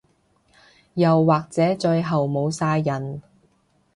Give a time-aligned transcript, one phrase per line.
[0.95, 3.21] 又或者最後冇晒人